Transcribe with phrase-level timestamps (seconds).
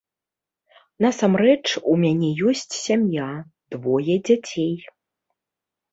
[1.05, 3.27] Насамрэч, у мяне ёсць сям'я,
[3.77, 4.73] двое дзяцей.